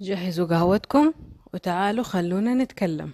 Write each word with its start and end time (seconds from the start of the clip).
جهزوا 0.00 0.46
قهوتكم 0.46 1.12
وتعالوا 1.54 2.04
خلونا 2.04 2.54
نتكلم. 2.54 3.12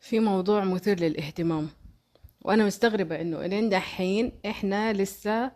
في 0.00 0.20
موضوع 0.20 0.64
مثير 0.64 1.00
للاهتمام 1.00 1.68
وأنا 2.42 2.66
مستغربة 2.66 3.20
إنه 3.20 3.44
إلين 3.44 3.68
دحين 3.68 4.32
إحنا 4.46 4.92
لسه 4.92 5.52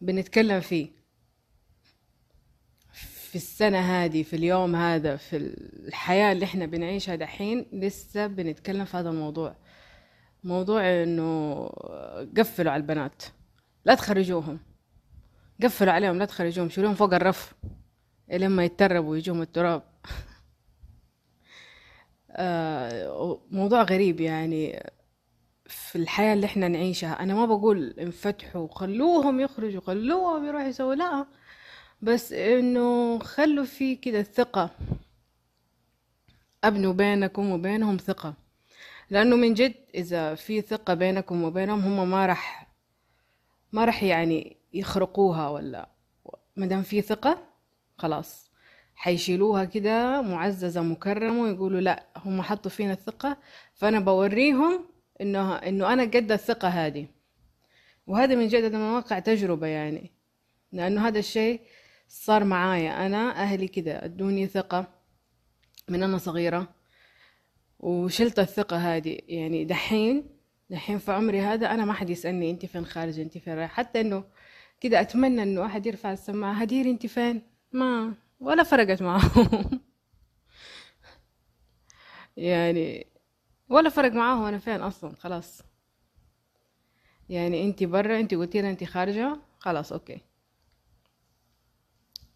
بنتكلم 0.00 0.60
فيه. 0.60 0.88
في 2.92 3.34
السنة 3.34 3.78
هذه 3.78 4.22
في 4.22 4.36
اليوم 4.36 4.76
هذا 4.76 5.16
في 5.16 5.36
الحياة 5.86 6.32
اللي 6.32 6.44
إحنا 6.44 6.66
بنعيشها 6.66 7.16
دحين 7.16 7.66
لسه 7.72 8.26
بنتكلم 8.26 8.84
في 8.84 8.96
هذا 8.96 9.10
الموضوع. 9.10 9.56
موضوع 10.44 11.02
إنه 11.02 11.66
قفلوا 12.36 12.72
على 12.72 12.80
البنات 12.80 13.22
لا 13.84 13.94
تخرجوهم. 13.94 14.58
قفلوا 15.62 15.92
عليهم 15.92 16.18
لا 16.18 16.24
تخرجوهم 16.24 16.68
شيلوهم 16.68 16.94
فوق 16.94 17.14
الرف. 17.14 17.54
لما 18.28 18.64
يتربوا 18.64 19.10
ويجوهم 19.10 19.42
التراب. 19.42 19.82
آه، 22.30 23.40
موضوع 23.50 23.82
غريب 23.82 24.20
يعني 24.20 24.90
في 25.66 25.96
الحياة 25.96 26.34
اللي 26.34 26.46
إحنا 26.46 26.68
نعيشها. 26.68 27.12
أنا 27.22 27.34
ما 27.34 27.46
بقول 27.46 27.94
انفتحوا 27.98 28.68
خلوهم 28.70 29.40
يخرجوا 29.40 29.80
خلوهم 29.80 30.46
يروحوا 30.46 30.68
يسووا 30.68 30.94
لا. 30.94 31.26
بس 32.02 32.32
إنه 32.32 33.18
خلوا 33.18 33.64
في 33.64 33.96
كده 33.96 34.20
الثقة 34.20 34.70
أبنوا 36.64 36.92
بينكم 36.92 37.50
وبينهم 37.50 37.96
ثقة. 37.96 38.34
لأنه 39.10 39.36
من 39.36 39.54
جد 39.54 39.74
إذا 39.94 40.34
في 40.34 40.60
ثقة 40.60 40.94
بينكم 40.94 41.42
وبينهم 41.44 41.80
هم 41.80 42.10
ما 42.10 42.26
راح 42.26 42.68
ما 43.72 43.84
راح 43.84 44.02
يعني 44.02 44.56
يخرقوها 44.72 45.48
ولا 45.48 45.88
مادام 46.56 46.82
في 46.82 47.02
ثقة 47.02 47.53
خلاص. 47.96 48.50
حيشيلوها 48.94 49.64
كده 49.64 50.22
معززة 50.22 50.82
مكرمة 50.82 51.42
ويقولوا 51.42 51.80
لا 51.80 52.06
هم 52.16 52.42
حطوا 52.42 52.70
فينا 52.70 52.92
الثقة 52.92 53.36
فأنا 53.74 54.00
بوريهم 54.00 54.84
إنه 55.20 55.54
إنه 55.54 55.92
أنا 55.92 56.02
قد 56.02 56.32
الثقة 56.32 56.68
هذه. 56.68 57.06
وهذا 58.06 58.34
من 58.34 58.48
جد 58.48 58.74
من 58.74 58.80
واقع 58.80 59.18
تجربة 59.18 59.66
يعني 59.66 60.12
لأنه 60.72 61.08
هذا 61.08 61.18
الشيء 61.18 61.60
صار 62.08 62.44
معايا 62.44 63.06
أنا 63.06 63.30
أهلي 63.42 63.68
كده 63.68 64.04
أدوني 64.04 64.46
ثقة 64.46 64.86
من 65.88 66.02
أنا 66.02 66.18
صغيرة 66.18 66.74
وشلت 67.78 68.38
الثقة 68.38 68.76
هذه. 68.76 69.18
يعني 69.28 69.64
دحين 69.64 70.34
دحين 70.70 70.98
في 70.98 71.12
عمري 71.12 71.40
هذا 71.40 71.70
أنا 71.70 71.84
ما 71.84 71.92
حد 71.92 72.10
يسألني 72.10 72.50
أنت 72.50 72.66
فين 72.66 72.86
خارجة 72.86 73.22
أنت 73.22 73.38
فين 73.38 73.54
رايحة 73.54 73.74
حتى 73.74 74.00
إنه 74.00 74.24
كده 74.80 75.00
أتمنى 75.00 75.42
إنه 75.42 75.66
أحد 75.66 75.86
يرفع 75.86 76.12
السماعة 76.12 76.52
هدير 76.52 76.86
أنت 76.86 77.06
فين؟ 77.06 77.53
ما 77.74 78.14
ولا 78.40 78.62
فرقت 78.62 79.02
معاهم. 79.02 79.80
يعني 82.36 83.06
ولا 83.68 83.90
فرق 83.90 84.12
معاهم 84.12 84.44
أنا 84.44 84.58
فين 84.58 84.80
أصلا 84.82 85.16
خلاص. 85.16 85.62
يعني 87.28 87.64
انت 87.64 87.84
برا 87.84 88.20
انت 88.20 88.34
قلتي 88.34 88.62
لها 88.62 88.70
انت 88.70 88.84
خارجة 88.84 89.36
خلاص 89.60 89.92
أوكي. 89.92 90.20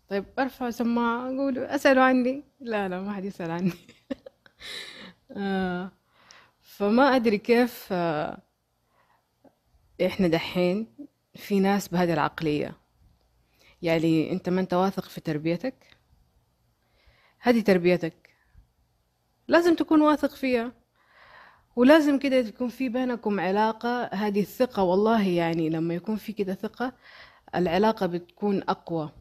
طيب 0.08 0.24
أرفع 0.38 0.70
سماعة 0.70 1.26
أقول 1.26 1.58
اسألوا 1.58 2.02
عني. 2.04 2.44
لا 2.60 2.88
لا 2.88 3.00
ما 3.00 3.12
حد 3.12 3.24
يسأل 3.24 3.50
عني. 3.50 3.72
آه 5.36 5.90
فما 6.62 7.16
أدري 7.16 7.38
كيف 7.38 7.88
آه 7.92 8.38
إحنا 10.06 10.28
دحين 10.28 10.86
في 11.34 11.60
ناس 11.60 11.88
بهذه 11.88 12.12
العقلية. 12.12 12.74
يعني 13.82 14.32
أنت 14.32 14.48
ما 14.48 14.60
أنت 14.60 14.74
واثق 14.74 15.04
في 15.04 15.20
تربيتك؟ 15.20 15.74
هذه 17.40 17.60
تربيتك. 17.60 18.30
لازم 19.48 19.74
تكون 19.74 20.02
واثق 20.02 20.34
فيها. 20.34 20.72
ولازم 21.76 22.18
كده 22.18 22.42
تكون 22.42 22.68
في 22.68 22.88
بينكم 22.88 23.40
علاقة. 23.40 24.04
هذه 24.04 24.40
الثقة 24.40 24.82
والله 24.82 25.28
يعني 25.28 25.70
لما 25.70 25.94
يكون 25.94 26.16
في 26.16 26.32
كده 26.32 26.54
ثقة 26.54 26.92
العلاقة 27.54 28.06
بتكون 28.06 28.62
أقوى. 28.62 29.12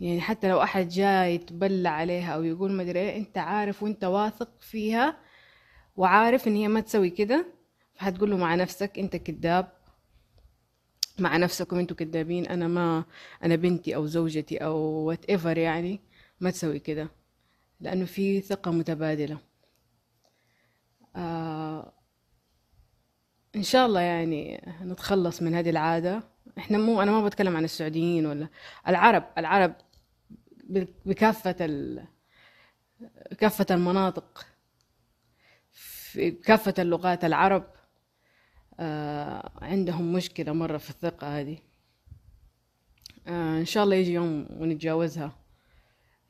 يعني 0.00 0.20
حتى 0.20 0.48
لو 0.48 0.62
أحد 0.62 0.88
جاي 0.88 1.34
يتبلى 1.34 1.88
عليها 1.88 2.34
أو 2.34 2.42
يقول 2.42 2.72
مدري 2.72 3.00
إيه 3.00 3.16
أنت 3.18 3.38
عارف 3.38 3.82
وأنت 3.82 4.04
واثق 4.04 4.50
فيها 4.60 5.16
وعارف 5.96 6.48
إن 6.48 6.56
هي 6.56 6.68
ما 6.68 6.80
تسوي 6.80 7.10
كده 7.10 7.46
فهتقول 7.94 8.30
له 8.30 8.36
مع 8.36 8.54
نفسك 8.54 8.98
أنت 8.98 9.16
كذاب. 9.16 9.72
مع 11.18 11.36
نفسكم 11.36 11.78
أنتوا 11.78 11.96
كدابين 11.96 12.46
أنا 12.46 12.68
ما 12.68 13.04
أنا 13.44 13.56
بنتي 13.56 13.94
أو 13.94 14.06
زوجتي 14.06 14.56
أو 14.56 14.76
وات 14.78 15.24
ايفر 15.24 15.58
يعني 15.58 16.00
ما 16.40 16.50
تسوي 16.50 16.78
كده 16.78 17.10
لأنه 17.80 18.04
في 18.04 18.40
ثقة 18.40 18.70
متبادلة. 18.70 19.38
آه 21.16 21.92
إن 23.56 23.62
شاء 23.62 23.86
الله 23.86 24.00
يعني 24.00 24.62
نتخلص 24.82 25.42
من 25.42 25.54
هذه 25.54 25.70
العادة. 25.70 26.22
إحنا 26.58 26.78
مو 26.78 27.02
أنا 27.02 27.10
ما 27.10 27.24
بتكلم 27.26 27.56
عن 27.56 27.64
السعوديين 27.64 28.26
ولا 28.26 28.48
العرب 28.88 29.24
العرب 29.38 29.74
بكافة 31.06 31.56
ال... 31.60 32.04
كافة 33.38 33.66
المناطق 33.70 34.46
في 35.72 36.30
كافة 36.30 36.74
اللغات 36.78 37.24
العرب 37.24 37.66
عندهم 39.62 40.12
مشكلة 40.12 40.52
مرة 40.52 40.78
في 40.78 40.90
الثقة 40.90 41.40
هذه. 41.40 41.58
آه 43.26 43.58
إن 43.58 43.64
شاء 43.64 43.84
الله 43.84 43.96
يجي 43.96 44.12
يوم 44.12 44.46
ونتجاوزها. 44.50 45.36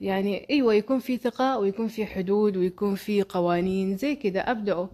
يعني 0.01 0.47
أيوة 0.51 0.75
يكون 0.75 0.99
في 0.99 1.17
ثقة 1.17 1.59
ويكون 1.59 1.89
في 1.89 2.07
حدود 2.07 2.57
ويكون 2.57 2.95
في 2.95 3.23
قوانين. 3.23 3.97
زي 3.97 4.17
كده 4.17 4.41
أبدأوا 4.41 4.87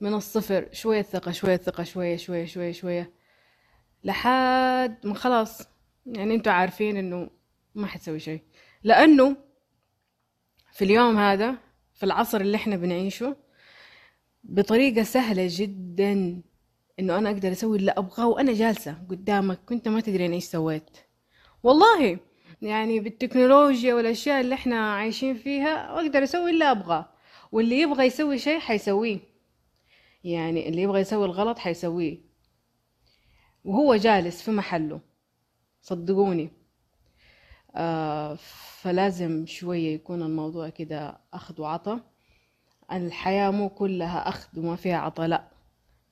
من 0.00 0.14
الصفر. 0.14 0.68
شوية 0.72 1.02
ثقة 1.02 1.32
شوية 1.32 1.56
ثقة 1.56 1.82
شوية 1.84 2.16
شوية 2.16 2.44
شوية 2.44 2.72
شوية. 2.72 3.12
لحد 4.04 5.06
ما 5.06 5.14
خلاص. 5.14 5.68
يعني 6.06 6.34
أنتوا 6.34 6.52
عارفين 6.52 6.96
إنه 6.96 7.30
ما 7.74 7.86
حتسوي 7.86 8.18
شيء. 8.20 8.42
لأنه 8.82 9.36
في 10.72 10.84
اليوم 10.84 11.16
هذا 11.16 11.54
في 11.94 12.06
العصر 12.06 12.40
اللي 12.40 12.56
إحنا 12.56 12.76
بنعيشه 12.76 13.36
بطريقة 14.44 15.02
سهلة 15.02 15.46
جدا. 15.50 16.42
إنه 17.00 17.18
أنا 17.18 17.30
أقدر 17.30 17.52
أسوي 17.52 17.78
اللي 17.78 17.90
أبغاه 17.90 18.28
وأنا 18.28 18.52
جالسة 18.52 18.92
قدامك 19.10 19.58
كنت 19.66 19.88
ما 19.88 20.00
تدري 20.00 20.26
إيش 20.34 20.44
سويت. 20.44 20.90
والله 21.62 22.18
يعني 22.62 23.00
بالتكنولوجيا 23.00 23.94
والأشياء 23.94 24.40
اللي 24.40 24.54
إحنا 24.54 24.94
عايشين 24.94 25.34
فيها 25.34 25.94
أقدر 25.94 26.22
أسوي 26.22 26.50
اللي 26.50 26.70
أبغاه. 26.70 27.08
واللي 27.52 27.80
يبغى 27.80 28.06
يسوي 28.06 28.38
شيء 28.38 28.58
حيسويه. 28.58 29.18
يعني 30.24 30.68
اللي 30.68 30.82
يبغى 30.82 31.00
يسوي 31.00 31.24
الغلط 31.24 31.58
حيسويه. 31.58 32.18
وهو 33.64 33.96
جالس 33.96 34.42
في 34.42 34.50
محله. 34.50 35.00
صدقوني. 35.82 36.50
آه 37.76 38.34
فلازم 38.80 39.46
شوية 39.46 39.94
يكون 39.94 40.22
الموضوع 40.22 40.68
كده 40.68 41.20
أخذ 41.32 41.60
وعطا 41.60 42.00
الحياة 42.92 43.50
مو 43.50 43.68
كلها 43.68 44.28
أخذ 44.28 44.58
وما 44.58 44.76
فيها 44.76 44.96
عطا 44.96 45.26
لأ. 45.26 45.48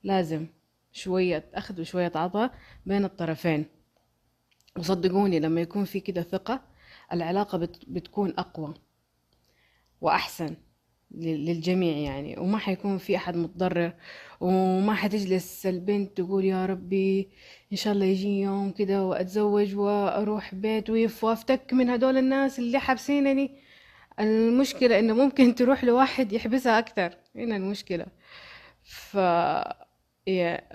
لازم. 0.03 0.47
شوية 0.91 1.45
أخذ 1.53 1.81
وشوية 1.81 2.11
عطاء 2.15 2.53
بين 2.85 3.05
الطرفين. 3.05 3.65
وصدقوني 4.77 5.39
لما 5.39 5.61
يكون 5.61 5.85
في 5.85 5.99
كده 5.99 6.21
ثقة 6.21 6.61
العلاقة 7.13 7.57
بتكون 7.87 8.33
أقوى 8.37 8.73
وأحسن 10.01 10.55
للجميع 11.11 11.97
يعني. 11.97 12.39
وما 12.39 12.57
حيكون 12.57 12.97
في 12.97 13.15
أحد 13.15 13.35
متضرر 13.35 13.93
وما 14.41 14.93
حتجلس 14.93 15.65
البنت 15.65 16.17
تقول 16.17 16.45
يا 16.45 16.65
ربي 16.65 17.29
إن 17.71 17.77
شاء 17.77 17.93
الله 17.93 18.05
يجي 18.05 18.41
يوم 18.41 18.71
كده 18.71 19.05
وأتزوج 19.05 19.75
وأروح 19.75 20.55
بيت 20.55 20.89
ويف 20.89 21.23
وأفتك 21.23 21.73
من 21.73 21.89
هدول 21.89 22.17
الناس 22.17 22.59
اللي 22.59 22.79
حابسينني. 22.79 23.51
المشكلة 24.19 24.99
إنه 24.99 25.13
ممكن 25.13 25.55
تروح 25.55 25.83
لواحد 25.83 26.33
يحبسها 26.33 26.79
أكتر. 26.79 27.13
هنا 27.35 27.55
المشكلة. 27.55 28.05
ف 28.83 29.17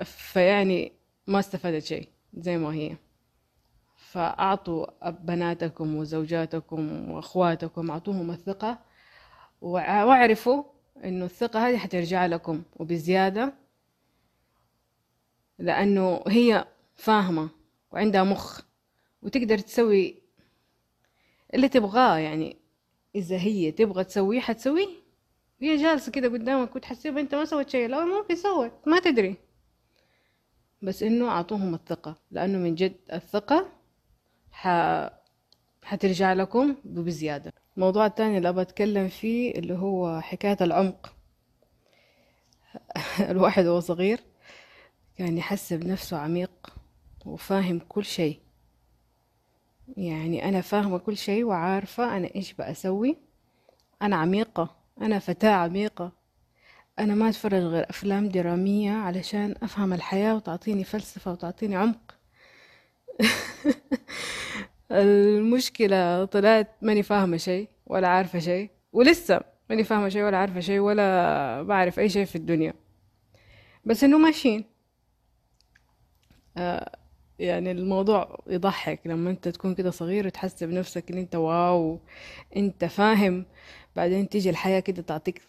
فيعني 0.04 0.92
ما 1.26 1.38
استفادت 1.38 1.84
شيء 1.84 2.08
زي 2.34 2.58
ما 2.58 2.74
هي. 2.74 2.96
فأعطوا 3.96 5.10
بناتكم 5.10 5.96
وزوجاتكم 5.96 7.10
وأخواتكم 7.10 7.90
أعطوهم 7.90 8.30
الثقة 8.30 8.78
واعرفوا 9.60 10.64
إنه 11.04 11.24
الثقة 11.24 11.68
هذه 11.68 11.76
حترجع 11.76 12.26
لكم 12.26 12.62
وبزيادة 12.76 13.54
لأنه 15.58 16.24
هي 16.28 16.66
فاهمة 16.94 17.48
وعندها 17.92 18.24
مخ 18.24 18.60
وتقدر 19.22 19.58
تسوي 19.58 20.22
اللي 21.54 21.68
تبغاه. 21.68 22.18
يعني 22.18 22.56
إذا 23.14 23.36
هي 23.36 23.72
تبغى 23.72 24.04
تسويه 24.04 24.40
حتسويه. 24.40 25.03
هي 25.64 25.76
جالسة 25.76 26.12
كده 26.12 26.28
قدامك 26.28 26.76
وتحسيب 26.76 27.18
انت 27.18 27.34
ما 27.34 27.44
سويت 27.44 27.70
شيء 27.70 27.88
لا 27.88 28.04
ممكن 28.04 28.36
سوت 28.36 28.72
ما 28.86 29.00
تدري. 29.00 29.36
بس 30.82 31.02
إنه 31.02 31.28
أعطوهم 31.28 31.74
الثقة 31.74 32.16
لأنه 32.30 32.58
من 32.58 32.74
جد 32.74 32.96
الثقة 33.12 33.68
ح... 34.52 34.68
حترجع 35.82 36.32
لكم 36.32 36.76
بزيادة. 36.84 37.52
الموضوع 37.76 38.06
الثاني 38.06 38.38
اللي 38.38 38.52
بتكلم 38.52 39.08
فيه 39.08 39.54
اللي 39.54 39.74
هو 39.74 40.20
حكاية 40.20 40.56
العمق. 40.60 41.14
الواحد 43.30 43.66
وهو 43.66 43.80
صغير 43.80 44.20
كان 45.16 45.38
يحس 45.38 45.72
بنفسه 45.72 46.16
عميق 46.16 46.74
وفاهم 47.26 47.78
كل 47.88 48.04
شيء. 48.04 48.40
يعني 49.96 50.48
أنا 50.48 50.60
فاهمة 50.60 50.98
كل 50.98 51.16
شيء 51.16 51.44
وعارفة 51.44 52.16
أنا 52.16 52.34
إيش 52.34 52.52
بأسوي. 52.52 53.16
أنا 54.02 54.16
عميقة. 54.16 54.83
أنا 55.02 55.18
فتاة 55.18 55.50
عميقة. 55.50 56.12
أنا 56.98 57.14
ما 57.14 57.28
أتفرج 57.28 57.62
غير 57.62 57.90
أفلام 57.90 58.28
درامية 58.28 58.92
علشان 58.92 59.54
أفهم 59.62 59.92
الحياة 59.92 60.36
وتعطيني 60.36 60.84
فلسفة 60.84 61.32
وتعطيني 61.32 61.76
عمق. 61.76 62.16
المشكلة 64.92 66.24
طلعت 66.24 66.68
ماني 66.82 67.02
فاهمة 67.02 67.36
شيء 67.36 67.68
ولا 67.86 68.08
عارفة 68.08 68.38
شيء 68.38 68.70
ولسه 68.92 69.40
ماني 69.70 69.84
فاهمة 69.84 70.08
شيء 70.08 70.22
ولا 70.22 70.38
عارفة 70.38 70.60
شيء 70.60 70.78
ولا 70.78 71.62
بعرف 71.62 71.98
أي 71.98 72.08
شيء 72.08 72.24
في 72.24 72.36
الدنيا. 72.36 72.74
بس 73.84 74.04
إنه 74.04 74.18
ماشيين. 74.18 74.64
آه 76.56 76.98
يعني 77.38 77.70
الموضوع 77.70 78.38
يضحك 78.46 79.00
لما 79.06 79.30
أنت 79.30 79.48
تكون 79.48 79.74
كده 79.74 79.90
صغير 79.90 80.26
وتحس 80.26 80.64
بنفسك 80.64 81.10
إن 81.10 81.18
أنت 81.18 81.34
واو 81.36 82.00
أنت 82.56 82.84
فاهم. 82.84 83.46
بعدين 83.96 84.28
تيجي 84.28 84.50
الحياة 84.50 84.80
كده 84.80 85.02
تعطيك 85.02 85.42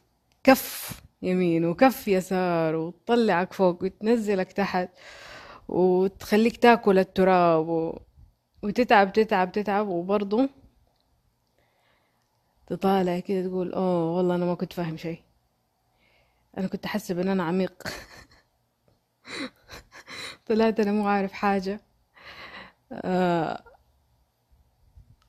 كف 0.44 1.02
يمين 1.22 1.66
وكف 1.66 2.08
يسار 2.08 2.76
وتطلعك 2.76 3.54
فوق 3.54 3.84
وتنزلك 3.84 4.52
تحت 4.52 4.90
وتخليك 5.68 6.58
تاكل 6.58 7.00
التراب 7.00 7.68
و... 7.70 8.00
وتتعب 8.64 9.14
تتعب 9.14 9.52
تتعب. 9.52 9.88
وبرضه 9.88 10.50
تطالع 12.68 13.20
كده 13.20 13.48
تقول 13.48 13.74
أوه 13.74 14.12
والله 14.18 14.36
أنا 14.36 14.46
ما 14.46 14.56
كنت 14.56 14.74
فاهم 14.74 14.98
شيء. 14.98 15.20
أنا 16.58 16.68
كنت 16.68 16.86
احسب 16.86 17.20
ان 17.20 17.28
أنا 17.28 17.44
عميق. 17.44 17.84
طلعت 20.48 20.80
أنا 20.80 20.92
مو 20.92 21.08
عارف 21.08 21.32
حاجة. 21.34 21.82
آه 22.92 23.64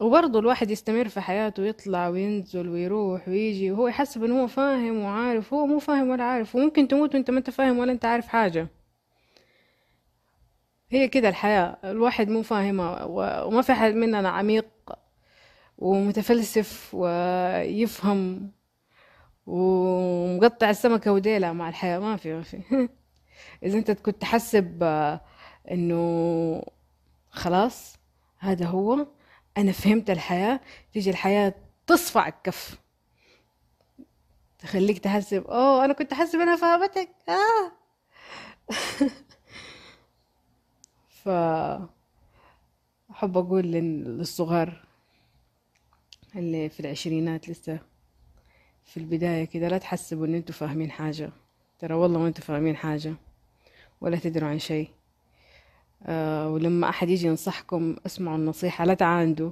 وبرضه 0.00 0.38
الواحد 0.38 0.70
يستمر 0.70 1.08
في 1.08 1.20
حياته 1.20 1.62
ويطلع 1.62 2.08
وينزل 2.08 2.68
ويروح 2.68 3.28
ويجي 3.28 3.70
وهو 3.70 3.88
يحسب 3.88 4.24
إنه 4.24 4.42
هو 4.42 4.46
فاهم 4.46 4.98
وعارف 4.98 5.54
هو 5.54 5.66
مو 5.66 5.78
فاهم 5.78 6.08
ولا 6.10 6.24
عارف 6.24 6.56
وممكن 6.56 6.88
تموت 6.88 7.14
وأنت 7.14 7.30
ما 7.30 7.38
أنت 7.38 7.50
فاهم 7.50 7.78
ولا 7.78 7.92
أنت 7.92 8.04
عارف 8.04 8.26
حاجة. 8.28 8.68
هي 10.90 11.08
كده 11.08 11.28
الحياة 11.28 11.76
الواحد 11.84 12.28
مو 12.28 12.42
فاهمها 12.42 13.04
وما 13.44 13.62
في 13.62 13.72
حد 13.74 13.94
مننا 13.94 14.28
عميق 14.28 14.66
ومتفلسف 15.78 16.94
ويفهم 16.94 18.50
ومقطع 19.46 20.70
السمكة 20.70 21.12
وديلها 21.12 21.52
مع 21.52 21.68
الحياة. 21.68 21.98
ما 21.98 22.16
في 22.16 22.34
ما 22.34 22.42
في. 22.42 22.60
إذا 23.64 23.78
أنت 23.78 23.90
كنت 23.90 24.20
تحسب 24.20 24.82
إنه 25.70 26.62
خلاص 27.30 27.98
هذا 28.38 28.66
هو 28.66 29.06
أنا 29.56 29.72
فهمت 29.72 30.10
الحياة 30.10 30.60
تيجي 30.92 31.10
الحياة 31.10 31.54
تصفع 31.86 32.28
الكف. 32.28 32.78
تخليك 34.58 34.98
تحسب 34.98 35.44
أوه 35.46 35.84
أنا 35.84 35.92
كنت 35.92 36.12
أحسب 36.12 36.38
أنا 36.40 36.56
فهمتك. 36.56 37.08
آه. 37.28 37.72
ف 41.24 41.28
أحب 43.10 43.36
أقول 43.38 43.64
للصغار 43.64 44.84
اللي 46.36 46.68
في 46.68 46.80
العشرينات 46.80 47.48
لسه 47.48 47.78
في 48.84 48.96
البداية 48.96 49.44
كده 49.44 49.68
لا 49.68 49.78
تحسبوا 49.78 50.26
إن 50.26 50.34
أنتوا 50.34 50.54
فاهمين 50.54 50.90
حاجة. 50.90 51.30
ترى 51.78 51.94
والله 51.94 52.18
ما 52.20 52.28
أنتوا 52.28 52.44
فاهمين 52.44 52.76
حاجة 52.76 53.14
ولا 54.00 54.16
تدروا 54.18 54.48
عن 54.48 54.58
شيء. 54.58 54.88
ولما 56.46 56.88
أحد 56.88 57.08
يجي 57.08 57.26
ينصحكم 57.26 57.96
اسمعوا 58.06 58.36
النصيحة 58.36 58.84
لا 58.84 58.94
تعاندوا 58.94 59.50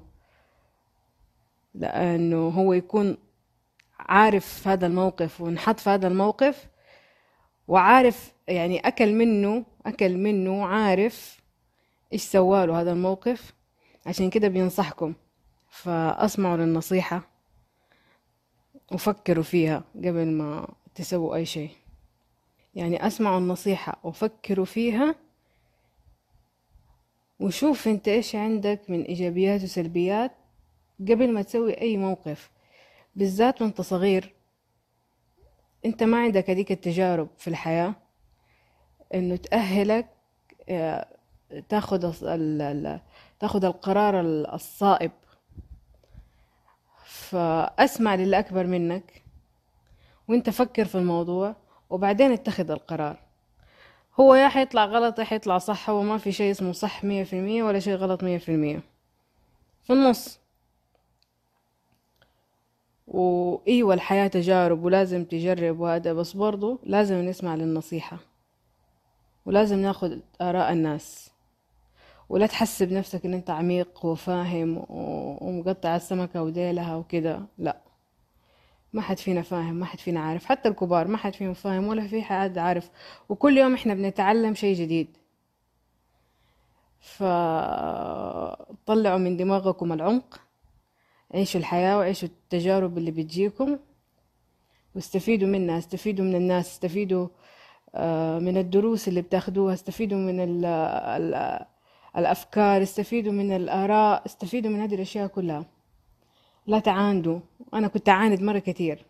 لأنه 1.74 2.48
هو 2.48 2.72
يكون 2.72 3.16
عارف 3.98 4.68
هذا 4.68 4.86
الموقف 4.86 5.40
ونحط 5.40 5.80
في 5.80 5.90
هذا 5.90 6.08
الموقف 6.08 6.68
وعارف 7.68 8.32
يعني 8.48 8.78
أكل 8.78 9.12
منه 9.14 9.64
أكل 9.86 10.16
منه 10.16 10.66
عارف 10.66 11.40
إيش 12.12 12.22
سواله 12.22 12.80
هذا 12.80 12.92
الموقف. 12.92 13.54
عشان 14.06 14.30
كده 14.30 14.48
بينصحكم. 14.48 15.14
فأسمعوا 15.68 16.56
للنصيحة 16.56 17.22
وفكروا 18.92 19.44
فيها 19.44 19.84
قبل 19.96 20.26
ما 20.26 20.68
تسووا 20.94 21.36
أي 21.36 21.46
شيء. 21.46 21.70
يعني 22.74 23.06
أسمعوا 23.06 23.38
النصيحة 23.38 23.98
وفكروا 24.04 24.64
فيها 24.64 25.14
وشوف 27.44 27.88
انت 27.88 28.08
إيش 28.08 28.34
عندك 28.34 28.80
من 28.88 29.02
إيجابيات 29.02 29.62
وسلبيات 29.62 30.32
قبل 31.00 31.32
ما 31.32 31.42
تسوي 31.42 31.80
أي 31.80 31.96
موقف 31.96 32.50
بالذات 33.16 33.62
وانت 33.62 33.80
صغير. 33.80 34.34
انت 35.84 36.02
ما 36.02 36.22
عندك 36.22 36.50
هذيك 36.50 36.72
التجارب 36.72 37.28
في 37.38 37.48
الحياة 37.48 37.94
إنه 39.14 39.36
تأهلك 39.36 40.08
آه، 40.68 41.06
تاخد 41.68 42.00
تاخد 43.40 43.64
القرار 43.64 44.20
الصائب. 44.54 45.12
فأسمع 47.04 48.14
للي 48.14 48.38
أكبر 48.38 48.66
منك 48.66 49.22
وانت 50.28 50.50
فكر 50.50 50.84
في 50.84 50.94
الموضوع 50.94 51.56
وبعدين 51.90 52.32
اتخذ 52.32 52.70
القرار. 52.70 53.23
هو 54.20 54.34
يا 54.34 54.48
حيطلع 54.48 54.84
غلط 54.84 55.18
يا 55.18 55.24
حيطلع 55.24 55.58
صح 55.58 55.90
هو 55.90 56.02
ما 56.02 56.18
في 56.18 56.32
شيء 56.32 56.50
اسمه 56.50 56.72
صح 56.72 57.04
مية 57.04 57.24
في 57.24 57.38
المية 57.38 57.62
ولا 57.62 57.78
شيء 57.78 57.94
غلط 57.94 58.22
مية 58.24 58.38
في 58.38 58.48
المية. 58.48 58.82
في 59.82 59.92
النص. 59.92 60.38
وإيوة 63.06 63.94
الحياة 63.94 64.26
تجارب 64.28 64.84
ولازم 64.84 65.24
تجرب 65.24 65.80
وهذا 65.80 66.12
بس 66.12 66.32
برضو 66.32 66.80
لازم 66.82 67.14
نسمع 67.14 67.54
للنصيحة. 67.54 68.18
ولازم 69.46 69.78
ناخد 69.78 70.20
آراء 70.40 70.72
الناس. 70.72 71.30
ولا 72.28 72.46
تحسب 72.46 72.92
نفسك 72.92 73.26
إن 73.26 73.34
أنت 73.34 73.50
عميق 73.50 74.06
وفاهم 74.06 74.84
ومقطع 74.88 75.96
السمكة 75.96 76.42
وديلها 76.42 76.96
وكده 76.96 77.40
لا. 77.58 77.83
ما 78.94 79.02
حد 79.02 79.18
فينا 79.18 79.42
فاهم 79.42 79.74
ما 79.74 79.86
حد 79.86 79.98
فينا 79.98 80.20
عارف 80.20 80.44
حتى 80.44 80.68
الكبار 80.68 81.08
ما 81.08 81.16
حد 81.16 81.34
فيهم 81.34 81.54
فاهم 81.54 81.86
ولا 81.86 82.06
في 82.06 82.22
حد 82.22 82.58
عارف. 82.58 82.90
وكل 83.28 83.58
يوم 83.58 83.74
إحنا 83.74 83.94
بنتعلم 83.94 84.54
شيء 84.54 84.76
جديد. 84.76 85.16
فطلعوا 88.84 89.18
من 89.18 89.36
دماغكم 89.36 89.92
العمق 89.92 90.40
عيشوا 91.34 91.60
الحياة 91.60 91.98
وعيشوا 91.98 92.28
التجارب 92.28 92.98
اللي 92.98 93.10
بتجيكم. 93.10 93.78
واستفيدوا 94.94 95.48
منها 95.48 95.78
استفيدوا 95.78 96.24
من 96.24 96.34
الناس 96.34 96.66
استفيدوا 96.68 97.28
آه، 97.94 98.38
من 98.38 98.56
الدروس 98.56 99.08
اللي 99.08 99.22
بتاخدوها 99.22 99.74
استفيدوا 99.74 100.18
من 100.18 100.40
ال 100.40 100.64
ال 100.64 101.64
الأفكار 102.16 102.82
استفيدوا 102.82 103.32
من 103.32 103.56
الآراء 103.56 104.22
استفيدوا 104.26 104.70
من 104.70 104.80
هذه 104.80 104.94
الأشياء 104.94 105.26
كلها. 105.26 105.64
لا 106.66 106.78
تعاندوا. 106.78 107.40
أنا 107.74 107.88
كنت 107.88 108.08
أعاند 108.08 108.42
مرة 108.42 108.58
كتير. 108.58 109.04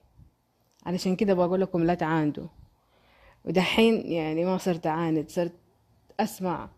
علشان 0.87 1.17
كده 1.17 1.35
بقول 1.35 1.61
لكم 1.61 1.85
لا 1.85 1.95
تعاندوا. 1.95 2.47
ودحين 3.45 4.13
يعني 4.13 4.45
ما 4.45 4.59
صرت 4.59 4.87
أعاند 4.87 5.29
صرت 5.29 5.53
أسمع. 6.21 6.69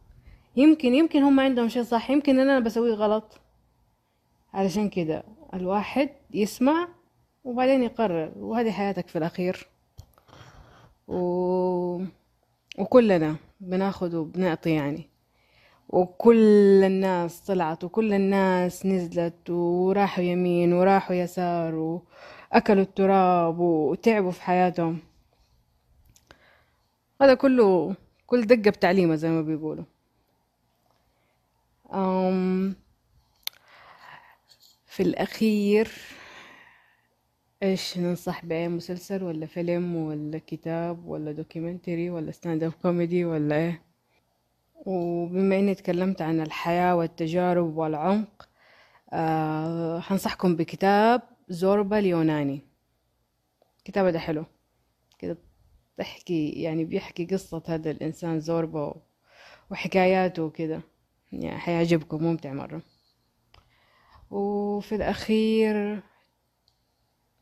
يمكن 0.56 0.95
يمكن 0.95 1.23
هم 1.23 1.40
عندهم 1.40 1.68
شيء 1.68 1.83
صح 1.83 2.11
يمكن 2.11 2.38
أنا 2.38 2.61
بسويه 2.61 2.95
غلط. 2.95 3.40
علشان 4.54 4.88
كده 4.88 5.25
الواحد 5.54 6.11
يسمع 6.35 6.88
وبعدين 7.45 7.83
يقرر 7.83 8.33
وهذه 8.37 8.71
حياتك 8.71 9.09
في 9.09 9.18
الأخير. 9.18 9.66
و... 11.09 12.02
وكلنا 12.78 13.37
بناخد 13.61 14.14
وبنعطي 14.14 14.71
يعني. 14.71 15.09
وكل 15.88 16.85
الناس 16.85 17.40
طلعت 17.40 17.85
وكل 17.85 18.12
الناس 18.12 18.87
نزلت 18.87 19.50
وراحوا 19.50 20.25
يمين 20.25 20.73
وراحوا 20.73 21.16
يسار 21.16 21.75
وأكلوا 21.75 22.83
التراب 22.83 23.59
وتعبوا 23.59 24.31
في 24.31 24.43
حياتهم. 24.43 24.99
هذا 27.23 27.35
كله 27.35 27.95
كل 28.26 28.47
دقة 28.47 28.71
بتعليمة 28.71 29.14
زي 29.14 29.31
ما 29.31 29.43
بيقولوا. 29.43 29.85
أم 31.95 32.75
في 34.87 35.02
الأخير 35.02 35.88
إيش 37.62 37.99
ننصح 37.99 38.45
بأي 38.45 38.69
مسلسل 38.69 39.23
ولا 39.23 39.47
فيلم 39.47 39.97
ولا 39.97 40.38
كتاب 40.47 41.07
ولا 41.07 41.33
documentary 41.32 42.11
ولا 42.11 42.31
stand 42.32 42.62
up 42.62 42.73
comedy 42.73 43.25
ولا 43.25 43.57
إيه؟ 43.57 43.86
وبما 44.87 45.59
إني 45.59 45.75
تكلمت 45.75 46.23
عن 46.23 46.40
الحياة 46.40 46.97
والتجارب 46.97 47.76
والعمق 47.76 48.49
آه 49.12 50.00
حنصحكم 50.00 50.57
بكتاب 50.57 51.23
زوربا 51.49 51.99
اليوناني. 51.99 52.61
الكتاب 53.78 54.07
ده 54.07 54.19
حلو. 54.19 54.45
كده 55.19 55.38
تحكي 55.97 56.50
يعني 56.50 56.85
بيحكي 56.85 57.25
قصة 57.26 57.62
هذا 57.69 57.90
الإنسان 57.90 58.40
زوربا 58.40 58.95
وحكاياته 59.71 60.43
وكده. 60.43 60.81
يعني 61.33 61.59
حيعجبكم 61.59 62.25
ممتع 62.25 62.52
مرة. 62.52 62.83
وفي 64.31 64.95
الأخير 64.95 66.02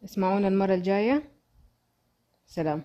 اسمعونا 0.04 0.48
المرة 0.48 0.74
الجاية. 0.74 1.32
سلام. 2.46 2.84